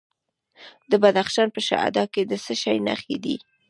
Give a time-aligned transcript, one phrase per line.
[0.89, 3.35] د بدخشان په شهدا کې د څه شي نښې دي؟